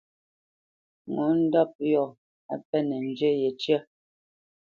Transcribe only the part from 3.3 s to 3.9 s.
yecǝ́.